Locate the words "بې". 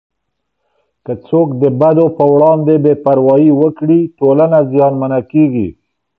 2.83-2.93